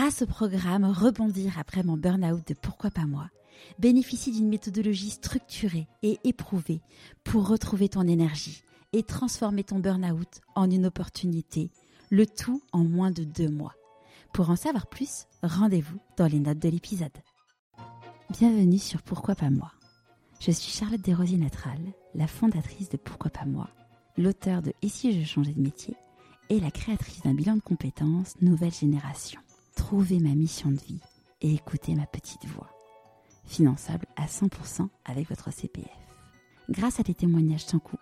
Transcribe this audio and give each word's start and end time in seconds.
grâce 0.00 0.22
au 0.22 0.26
programme 0.26 0.86
Rebondir 0.86 1.58
après 1.58 1.82
mon 1.82 1.98
burn-out 1.98 2.48
de 2.48 2.54
Pourquoi 2.54 2.90
pas 2.90 3.04
moi, 3.04 3.28
bénéficie 3.78 4.32
d'une 4.32 4.48
méthodologie 4.48 5.10
structurée 5.10 5.88
et 6.02 6.18
éprouvée 6.24 6.80
pour 7.22 7.46
retrouver 7.46 7.90
ton 7.90 8.08
énergie 8.08 8.62
et 8.94 9.02
transformer 9.02 9.62
ton 9.62 9.78
burn-out 9.78 10.40
en 10.54 10.70
une 10.70 10.86
opportunité, 10.86 11.70
le 12.08 12.24
tout 12.24 12.62
en 12.72 12.82
moins 12.82 13.10
de 13.10 13.24
deux 13.24 13.50
mois. 13.50 13.74
Pour 14.32 14.48
en 14.48 14.56
savoir 14.56 14.86
plus, 14.86 15.26
rendez-vous 15.42 15.98
dans 16.16 16.28
les 16.28 16.40
notes 16.40 16.60
de 16.60 16.70
l'épisode. 16.70 17.18
Bienvenue 18.30 18.78
sur 18.78 19.02
Pourquoi 19.02 19.34
pas 19.34 19.50
moi. 19.50 19.70
Je 20.40 20.50
suis 20.50 20.72
Charlotte 20.72 21.02
Desrosiers 21.02 21.36
Natral, 21.36 21.78
la 22.14 22.26
fondatrice 22.26 22.88
de 22.88 22.96
Pourquoi 22.96 23.30
pas 23.30 23.44
moi, 23.44 23.68
l'auteur 24.16 24.62
de 24.62 24.72
Et 24.80 24.88
si 24.88 25.20
je 25.20 25.26
changeais 25.26 25.52
de 25.52 25.60
métier 25.60 25.94
et 26.48 26.58
la 26.58 26.70
créatrice 26.70 27.20
d'un 27.20 27.34
bilan 27.34 27.56
de 27.56 27.60
compétences 27.60 28.40
Nouvelle 28.40 28.72
Génération. 28.72 29.42
Trouvez 29.90 30.20
ma 30.20 30.36
mission 30.36 30.70
de 30.70 30.78
vie 30.78 31.00
et 31.40 31.52
écoutez 31.52 31.96
ma 31.96 32.06
petite 32.06 32.46
voix. 32.46 32.70
Finançable 33.44 34.06
à 34.14 34.26
100% 34.26 34.86
avec 35.04 35.28
votre 35.28 35.52
CPF. 35.52 35.90
Grâce 36.68 37.00
à 37.00 37.02
des 37.02 37.12
témoignages 37.12 37.66
sans 37.66 37.80
coupe, 37.80 37.98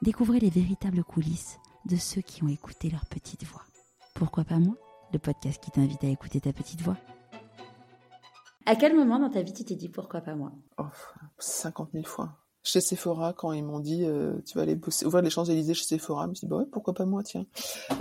découvrez 0.00 0.40
les 0.40 0.48
véritables 0.48 1.04
coulisses 1.04 1.58
de 1.84 1.96
ceux 1.96 2.22
qui 2.22 2.42
ont 2.42 2.48
écouté 2.48 2.88
leur 2.88 3.04
petite 3.04 3.44
voix. 3.44 3.66
Pourquoi 4.14 4.44
pas 4.44 4.58
moi 4.58 4.74
Le 5.12 5.18
podcast 5.18 5.62
qui 5.62 5.70
t'invite 5.70 6.02
à 6.04 6.08
écouter 6.08 6.40
ta 6.40 6.54
petite 6.54 6.80
voix? 6.80 6.96
À 8.64 8.74
quel 8.74 8.96
moment 8.96 9.18
dans 9.18 9.28
ta 9.28 9.42
vie 9.42 9.52
tu 9.52 9.62
t'es 9.66 9.76
dit 9.76 9.90
pourquoi 9.90 10.22
pas 10.22 10.34
moi? 10.34 10.52
Oh, 10.78 10.86
50 11.38 11.90
000 11.92 12.06
fois. 12.06 12.38
Chez 12.62 12.82
Sephora, 12.82 13.32
quand 13.32 13.52
ils 13.52 13.64
m'ont 13.64 13.80
dit 13.80 14.04
euh, 14.04 14.34
tu 14.44 14.56
vas 14.58 14.62
aller 14.62 14.74
bosser, 14.74 15.06
ouvrir 15.06 15.22
les 15.22 15.30
Champs-Élysées 15.30 15.72
chez 15.72 15.84
Sephora, 15.84 16.24
je 16.24 16.28
me 16.30 16.34
suis 16.34 16.46
dit 16.46 16.50
bah 16.50 16.58
ouais, 16.58 16.66
pourquoi 16.70 16.92
pas 16.92 17.06
moi, 17.06 17.22
tiens. 17.22 17.46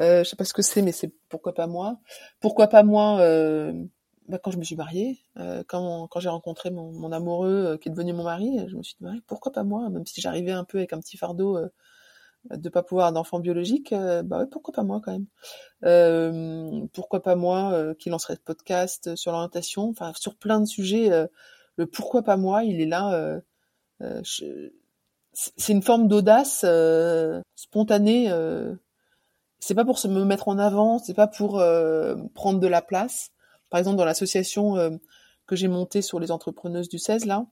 Euh, 0.02 0.24
je 0.24 0.30
sais 0.30 0.36
pas 0.36 0.44
ce 0.44 0.54
que 0.54 0.62
c'est, 0.62 0.82
mais 0.82 0.92
c'est 0.92 1.14
pourquoi 1.30 1.54
pas 1.54 1.66
moi. 1.66 2.00
Pourquoi 2.42 2.68
pas 2.68 2.84
moi 2.84 3.20
euh, 3.22 3.72
bah, 4.28 4.38
quand 4.38 4.52
je 4.52 4.58
me 4.58 4.64
suis 4.64 4.76
mariée, 4.76 5.18
euh, 5.38 5.64
quand, 5.66 6.08
quand 6.10 6.20
j'ai 6.20 6.30
rencontré 6.30 6.72
mon, 6.72 6.92
mon 6.92 7.12
amoureux 7.14 7.50
euh, 7.50 7.78
qui 7.78 7.88
est 7.88 7.92
devenu 7.92 8.12
mon 8.12 8.24
mari, 8.24 8.60
je 8.68 8.76
me 8.76 8.84
suis 8.84 8.96
dit 9.00 9.06
bah, 9.06 9.14
pourquoi 9.28 9.52
pas 9.54 9.64
moi, 9.64 9.90
même 9.90 10.06
si 10.06 10.20
j'arrivais 10.20 10.52
un 10.52 10.66
peu 10.66 10.80
avec 10.80 10.92
un 10.92 11.00
petit 11.00 11.18
fardeau 11.18 11.58
de 12.50 12.70
pas 12.70 12.84
pouvoir 12.84 13.12
d'enfant 13.14 13.40
biologique, 13.40 13.94
bah 13.94 14.40
ouais, 14.40 14.48
pourquoi 14.48 14.74
pas 14.74 14.84
moi 14.84 15.02
quand 15.04 15.14
même. 15.82 16.88
pourquoi 16.94 17.22
pas 17.22 17.36
moi 17.36 17.94
qui 17.96 18.10
lancerait 18.10 18.36
ce 18.36 18.42
podcast 18.42 19.16
sur 19.16 19.32
l'orientation, 19.32 19.90
enfin 19.90 20.12
sur 20.16 20.36
plein 20.36 20.60
de 20.60 20.66
sujets. 20.66 21.10
le 21.78 21.86
pourquoi 21.88 22.24
pas 22.24 22.38
moi, 22.38 22.64
il 22.64 22.82
est 22.82 22.86
là 22.86 23.42
euh, 24.02 24.22
c'est 25.34 25.74
une 25.74 25.82
forme 25.82 26.08
d'audace 26.08 26.62
euh, 26.66 27.42
spontanée. 27.56 28.32
Euh, 28.32 28.76
c'est 29.60 29.76
pas 29.76 29.86
pour 29.86 30.00
se 30.00 30.08
me 30.08 30.24
mettre 30.24 30.48
en 30.48 30.58
avant, 30.58 31.00
c'est 31.00 31.14
pas 31.14 31.28
pour 31.28 31.62
prendre 32.34 32.60
de 32.60 32.68
la 32.68 32.82
place. 32.82 33.32
Par 33.70 33.78
exemple, 33.78 33.98
dans 33.98 34.06
l'association 34.06 35.00
que 35.48 35.56
j'ai 35.58 35.68
montée 35.68 36.02
sur 36.02 36.20
les 36.20 36.32
entrepreneuses 36.32 36.88
du 36.88 36.98
16, 36.98 37.26
là, 37.26 37.46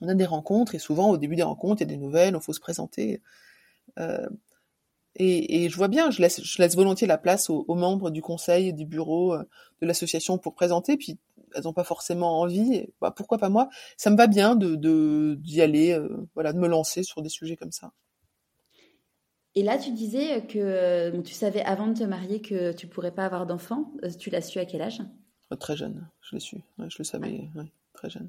on 0.00 0.08
a 0.08 0.14
des 0.14 0.24
rencontres 0.24 0.74
et 0.74 0.78
souvent 0.78 1.10
au 1.10 1.18
début 1.18 1.36
des 1.36 1.42
rencontres, 1.42 1.82
il 1.82 1.84
y 1.84 1.92
a 1.92 1.94
des 1.94 1.98
nouvelles, 2.02 2.34
il 2.34 2.40
faut 2.40 2.54
se 2.54 2.60
présenter. 2.60 3.20
Et, 5.16 5.68
je 5.68 5.76
vois 5.76 5.88
bien, 5.88 6.10
je 6.10 6.22
laisse, 6.22 6.74
volontiers 6.74 7.06
la 7.06 7.18
place 7.18 7.50
aux, 7.50 7.66
aux 7.68 7.74
membres 7.74 8.10
du 8.10 8.22
conseil, 8.22 8.72
du 8.72 8.86
bureau, 8.86 9.36
de 9.36 9.86
l'association 9.86 10.38
pour 10.38 10.54
présenter. 10.54 10.96
Puis 10.96 11.18
elles 11.56 11.64
n'ont 11.64 11.72
pas 11.72 11.84
forcément 11.84 12.40
envie, 12.40 12.86
bah, 13.00 13.10
pourquoi 13.10 13.38
pas 13.38 13.48
moi 13.48 13.68
Ça 13.96 14.10
me 14.10 14.16
va 14.16 14.26
bien 14.26 14.54
de 14.54 15.34
d'y 15.36 15.62
aller, 15.62 15.92
euh, 15.92 16.28
voilà, 16.34 16.52
de 16.52 16.58
me 16.58 16.68
lancer 16.68 17.02
sur 17.02 17.22
des 17.22 17.30
sujets 17.30 17.56
comme 17.56 17.72
ça. 17.72 17.92
Et 19.54 19.62
là, 19.62 19.78
tu 19.78 19.90
disais 19.90 20.46
que 20.46 21.18
tu 21.22 21.32
savais 21.32 21.62
avant 21.62 21.86
de 21.86 21.94
te 21.94 22.04
marier 22.04 22.42
que 22.42 22.72
tu 22.72 22.86
pourrais 22.86 23.12
pas 23.12 23.24
avoir 23.24 23.46
d'enfant. 23.46 23.90
Euh, 24.04 24.10
tu 24.10 24.28
l'as 24.28 24.42
su 24.42 24.58
à 24.58 24.66
quel 24.66 24.82
âge? 24.82 25.00
Euh, 25.50 25.56
Très 25.56 25.76
jeune, 25.76 26.06
je 26.20 26.36
l'ai 26.36 26.40
su. 26.40 26.62
je 26.78 26.98
le 26.98 27.04
savais, 27.04 27.48
très 27.94 28.10
jeune. 28.10 28.28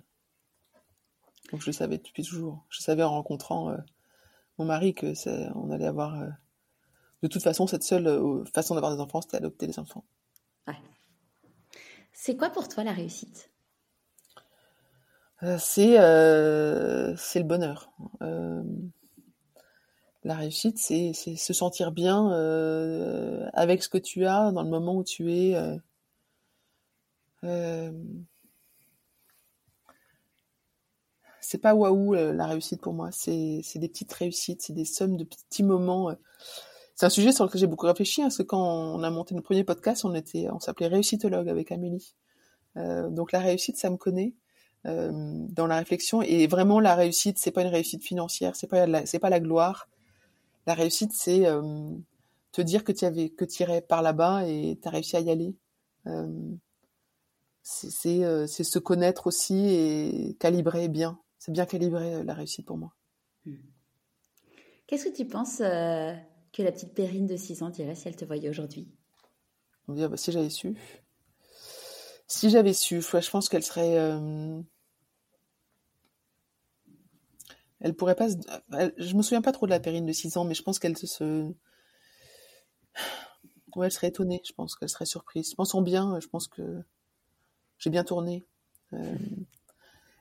Donc 1.52 1.62
je 1.62 1.66
le 1.66 1.74
savais 1.74 1.98
depuis 1.98 2.24
toujours. 2.24 2.66
Je 2.70 2.80
savais 2.80 3.04
en 3.04 3.10
rencontrant 3.12 3.76
mon 4.58 4.66
mari 4.66 4.94
que 4.94 5.14
on 5.58 5.70
allait 5.70 5.86
avoir. 5.86 6.18
de 7.24 7.28
toute 7.28 7.44
façon, 7.44 7.68
cette 7.68 7.84
seule 7.84 8.46
façon 8.54 8.76
d'avoir 8.76 8.96
des 8.96 9.02
enfants, 9.02 9.22
c'était 9.22 9.38
adopter 9.38 9.68
des 9.68 9.80
enfants. 9.80 10.06
C'est 12.20 12.36
quoi 12.36 12.50
pour 12.50 12.68
toi 12.68 12.84
la 12.84 12.94
réussite? 12.94 13.52
Euh, 15.44 15.58
C'est 15.60 16.00
euh, 16.00 17.16
c'est 17.16 17.38
le 17.38 17.46
bonheur. 17.46 17.92
Euh, 18.24 18.64
la 20.24 20.36
réussite, 20.36 20.80
c'est 20.80 21.14
se 21.14 21.54
sentir 21.54 21.92
bien 21.92 22.32
avec 23.54 23.84
ce 23.84 23.88
que 23.88 24.00
tu 24.00 24.26
as 24.26 24.52
dans 24.52 24.64
le 24.64 24.70
moment 24.70 24.96
où 24.96 25.04
tu 25.04 25.32
es. 25.32 25.56
c'est 31.40 31.62
pas 31.62 31.76
waouh 31.76 32.14
la 32.16 32.48
réussite 32.48 32.82
pour 32.82 32.94
moi, 32.94 33.12
c'est 33.12 33.62
des 33.76 33.88
petites 33.88 34.12
réussites, 34.12 34.64
c'est 34.64 34.74
des 34.74 34.86
sommes 34.86 35.18
de 35.18 35.24
petits 35.24 35.64
moments. 35.64 36.12
C'est 36.98 37.06
un 37.06 37.10
sujet 37.10 37.32
sur 37.32 37.46
lequel 37.46 37.62
j'ai 37.62 37.68
beaucoup 37.68 37.86
réfléchi, 37.86 38.24
hein, 38.24 38.26
parce 38.26 38.38
que 38.38 38.44
quand 38.44 38.60
on 38.60 39.04
a 39.04 39.12
monté 39.12 39.36
notre 39.36 39.46
premier 39.46 39.64
podcast, 39.64 40.04
on 40.04 40.60
s'appelait 40.60 40.88
réussitologue 40.88 41.48
avec 41.48 41.72
Amélie. 41.72 42.16
Euh, 42.76 43.08
donc 43.10 43.32
la 43.32 43.40
réussite, 43.40 43.78
ça 43.78 43.92
me 43.92 43.98
connaît 43.98 44.34
euh, 44.88 45.12
dans 45.14 45.68
la 45.68 45.78
réflexion. 45.78 46.24
Et 46.24 46.48
vraiment, 46.48 46.80
la 46.80 46.96
réussite, 46.96 47.38
c'est 47.38 47.52
pas 47.52 47.62
une 47.62 47.68
réussite 47.68 48.04
financière, 48.04 48.56
c'est 48.56 48.66
pas 48.66 49.06
c'est 49.06 49.20
pas 49.20 49.30
la 49.30 49.40
gloire. 49.40 49.88
La 50.66 50.74
réussite, 50.74 51.12
c'est 51.14 51.46
euh, 51.46 51.92
te 52.52 52.64
dire 52.64 52.84
que 52.84 52.92
tu 52.92 53.06
avais, 53.06 53.30
que 53.30 53.46
irais 53.60 53.82
par 53.82 54.02
là-bas 54.02 54.48
et 54.48 54.80
tu 54.82 54.88
as 54.88 54.92
réussi 54.92 55.16
à 55.18 55.20
y 55.20 55.30
aller. 55.30 55.56
c'est 57.62 58.24
se 58.64 58.80
connaître 58.80 59.28
aussi 59.28 59.68
et 59.68 60.36
calibrer 60.40 60.88
bien. 60.88 61.20
C'est 61.38 61.52
bien 61.52 61.68
calibrer 61.68 62.24
la 62.24 62.34
réussite 62.34 62.66
pour 62.66 62.80
moi. 62.80 62.96
Hmm. 63.46 63.54
Qu'est-ce 64.88 65.06
que 65.06 65.16
tu 65.16 65.26
penses 65.26 65.62
que 66.58 66.64
la 66.64 66.72
petite 66.72 66.96
Perrine 66.96 67.28
de 67.28 67.38
6 67.38 67.62
ans 67.62 67.70
dirait 67.70 67.94
si 67.94 68.08
elle 68.08 68.16
te 68.16 68.26
voyait 68.26 68.50
aujourd'hui 68.50 68.90
dit, 69.90 70.08
bah, 70.08 70.18
si 70.18 70.32
j'avais 70.32 70.50
su. 70.50 70.76
Si 72.28 72.50
j'avais 72.50 72.74
su, 72.74 73.02
je 73.02 73.30
pense 73.30 73.48
qu'elle 73.48 73.64
serait. 73.64 73.98
Euh... 73.98 74.60
Elle 77.80 77.94
pourrait 77.94 78.16
pas. 78.16 78.28
Je 78.28 79.16
me 79.16 79.22
souviens 79.22 79.42
pas 79.42 79.52
trop 79.52 79.66
de 79.66 79.72
la 79.72 79.80
Perrine 79.80 80.06
de 80.06 80.12
6 80.12 80.38
ans, 80.38 80.44
mais 80.46 80.56
je 80.56 80.64
pense 80.64 80.80
qu'elle 80.80 80.98
se. 80.98 81.54
Ouais, 83.76 83.86
elle 83.86 83.92
serait 83.92 84.08
étonnée, 84.08 84.42
je 84.44 84.54
pense 84.54 84.76
qu'elle 84.76 84.90
serait 84.90 85.06
surprise. 85.06 85.52
Je 85.52 85.56
pense 85.56 85.76
en 85.76 85.84
bien, 85.84 86.20
je 86.20 86.28
pense 86.28 86.48
que 86.48 86.82
j'ai 87.78 87.92
bien 87.92 88.04
tourné. 88.04 88.44
Euh... 88.94 89.16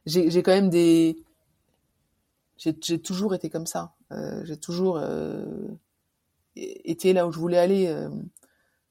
J'ai 0.04 0.42
quand 0.42 0.52
même 0.52 0.70
des. 0.70 1.16
J'ai 2.58 3.00
toujours 3.00 3.34
été 3.34 3.50
comme 3.50 3.66
ça. 3.66 3.94
Euh, 4.12 4.44
j'ai 4.44 4.58
toujours. 4.58 4.98
Euh 4.98 5.76
était 6.56 7.12
là 7.12 7.27
où 7.27 7.33
je 7.33 7.39
voulais 7.39 7.59
aller. 7.59 7.87
Euh, 7.89 8.09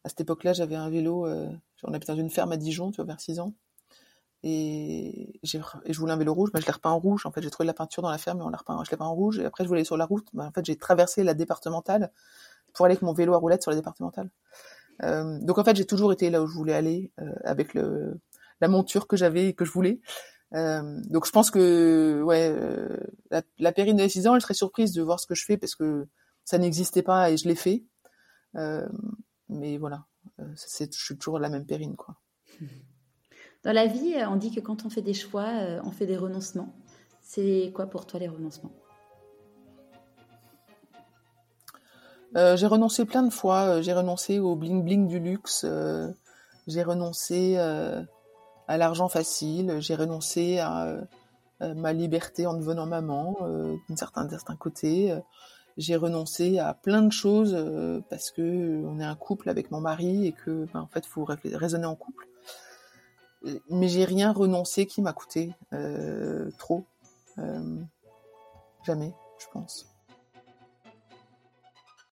à 0.03 0.09
cette 0.09 0.21
époque-là, 0.21 0.53
j'avais 0.53 0.75
un 0.75 0.89
vélo. 0.89 1.25
Euh, 1.27 1.49
on 1.83 1.93
habitait 1.93 2.13
dans 2.13 2.19
une 2.19 2.29
ferme 2.29 2.51
à 2.51 2.57
Dijon, 2.57 2.91
tu 2.91 2.97
vois, 2.97 3.05
vers 3.05 3.19
6 3.19 3.39
ans. 3.39 3.53
Et, 4.43 5.39
et, 5.41 5.47
je 5.89 5.99
voulais 5.99 6.13
un 6.13 6.17
vélo 6.17 6.33
rouge, 6.33 6.51
mais 6.53 6.61
je 6.61 6.67
l'ai 6.67 6.71
repeint 6.71 6.91
en 6.91 6.99
rouge. 6.99 7.25
En 7.25 7.31
fait, 7.31 7.41
j'ai 7.41 7.49
trouvé 7.49 7.65
de 7.65 7.69
la 7.69 7.73
peinture 7.73 8.03
dans 8.03 8.11
la 8.11 8.19
ferme, 8.19 8.39
et 8.39 8.43
on 8.43 8.49
l'a 8.49 8.57
repeint, 8.57 8.81
je 8.83 8.91
l'ai 8.91 8.97
peint 8.97 9.05
en 9.05 9.15
rouge. 9.15 9.39
Et 9.39 9.45
après, 9.45 9.63
je 9.63 9.67
voulais 9.67 9.79
aller 9.79 9.85
sur 9.85 9.97
la 9.97 10.05
route. 10.05 10.27
Ben, 10.33 10.45
en 10.45 10.51
fait, 10.51 10.63
j'ai 10.65 10.75
traversé 10.75 11.23
la 11.23 11.33
départementale 11.33 12.11
pour 12.73 12.85
aller 12.85 12.93
avec 12.93 13.01
mon 13.01 13.13
vélo 13.13 13.33
à 13.33 13.37
roulette 13.37 13.63
sur 13.63 13.71
la 13.71 13.77
départementale. 13.77 14.29
Euh, 15.03 15.39
donc 15.41 15.57
en 15.57 15.63
fait, 15.63 15.75
j'ai 15.75 15.85
toujours 15.85 16.13
été 16.13 16.29
là 16.29 16.41
où 16.41 16.47
je 16.47 16.53
voulais 16.53 16.73
aller, 16.73 17.11
avec 17.43 17.73
le, 17.73 18.19
la 18.61 18.67
monture 18.67 19.07
que 19.07 19.17
j'avais 19.17 19.49
et 19.49 19.53
que 19.53 19.65
je 19.65 19.71
voulais. 19.71 19.99
Donc 20.51 21.25
je 21.25 21.31
pense 21.31 21.51
que 21.51 22.21
ouais, 22.23 22.53
la, 23.31 23.41
la 23.59 23.71
périne 23.71 23.97
de 23.97 24.07
6 24.07 24.27
ans, 24.27 24.35
elle 24.35 24.41
serait 24.41 24.53
surprise 24.53 24.93
de 24.93 25.01
voir 25.01 25.19
ce 25.19 25.27
que 25.27 25.35
je 25.35 25.45
fais 25.45 25.57
parce 25.57 25.75
que 25.75 26.07
ça 26.45 26.59
n'existait 26.59 27.01
pas 27.01 27.31
et 27.31 27.37
je 27.37 27.47
l'ai 27.47 27.55
fait. 27.55 27.83
Euh, 28.55 28.87
mais 29.49 29.77
voilà, 29.77 30.05
euh, 30.39 30.45
je 30.55 30.85
suis 30.91 31.17
toujours 31.17 31.39
la 31.39 31.49
même 31.49 31.65
périne, 31.65 31.95
quoi. 31.95 32.15
Dans 33.63 33.73
la 33.73 33.87
vie, 33.87 34.13
euh, 34.13 34.29
on 34.29 34.35
dit 34.35 34.51
que 34.53 34.59
quand 34.59 34.85
on 34.85 34.89
fait 34.89 35.01
des 35.01 35.15
choix, 35.15 35.49
on 35.83 35.91
fait 35.91 36.05
des 36.05 36.17
renoncements. 36.17 36.73
C'est 37.21 37.71
quoi 37.73 37.87
pour 37.87 38.05
toi 38.05 38.19
les 38.19 38.29
renoncements? 38.29 38.71
J'ai 42.35 42.67
renoncé 42.67 43.05
plein 43.05 43.23
de 43.23 43.31
fois. 43.31 43.81
J'ai 43.81 43.93
renoncé 43.93 44.39
au 44.39 44.57
bling 44.57 44.83
bling 44.83 45.07
du 45.07 45.19
luxe. 45.19 45.65
j'ai 46.67 46.83
renoncé 46.83 47.55
à 47.57 48.77
l'argent 48.77 49.07
facile. 49.07 49.77
J'ai 49.79 49.95
renoncé 49.95 50.59
à 50.59 50.97
ma 51.61 51.93
liberté 51.93 52.45
en 52.45 52.53
devenant 52.53 52.85
maman, 52.85 53.37
d'un 53.87 53.95
certain, 53.95 54.29
certain 54.29 54.57
côté 54.57 55.17
j'ai 55.77 55.95
renoncé 55.95 56.59
à 56.59 56.73
plein 56.73 57.01
de 57.01 57.11
choses 57.11 57.53
euh, 57.53 58.01
parce 58.09 58.31
que 58.31 58.41
euh, 58.41 58.87
on 58.87 58.99
est 58.99 59.03
un 59.03 59.15
couple 59.15 59.49
avec 59.49 59.71
mon 59.71 59.81
mari 59.81 60.27
et 60.27 60.31
que 60.31 60.67
ben, 60.73 60.81
en 60.81 60.87
fait 60.87 61.05
faut 61.05 61.25
raisonner 61.25 61.85
en 61.85 61.95
couple. 61.95 62.27
Mais 63.69 63.87
j'ai 63.87 64.05
rien 64.05 64.31
renoncé 64.31 64.87
qui 64.87 65.01
m'a 65.01 65.13
coûté 65.13 65.53
euh, 65.73 66.49
trop. 66.57 66.85
Jamais 68.85 69.13
je 69.39 69.45
pense 69.51 69.94